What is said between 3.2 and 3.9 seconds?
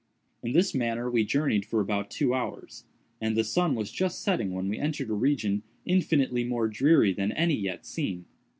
and the sun